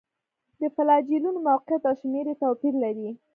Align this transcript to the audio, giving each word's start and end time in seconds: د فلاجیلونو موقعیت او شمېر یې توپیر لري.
د 0.59 0.61
فلاجیلونو 0.75 1.39
موقعیت 1.47 1.83
او 1.89 1.93
شمېر 2.01 2.25
یې 2.31 2.35
توپیر 2.43 2.73
لري. 2.83 3.09